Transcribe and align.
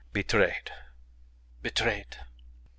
"Betrayed! 0.13 0.71
Betrayed!" 1.61 2.17